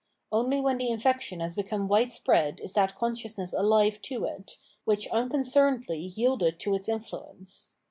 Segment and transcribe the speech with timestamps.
[0.31, 5.07] Only when the infec tion has become "widespread is that consciousness alive to it, which
[5.09, 7.75] imconcernedly yielded to its influence.